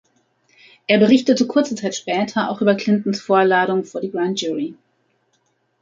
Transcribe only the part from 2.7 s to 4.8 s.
Clintons Vorladung vor die Grand Jury.